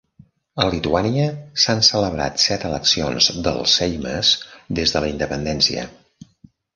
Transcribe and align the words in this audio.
A 0.63 0.65
Lituània 0.75 1.25
s'han 1.63 1.83
celebrat 1.87 2.41
set 2.45 2.65
eleccions 2.69 3.27
del 3.49 3.61
Seimas 3.73 4.31
des 4.81 4.95
de 4.97 5.03
la 5.05 5.13
independència. 5.13 5.85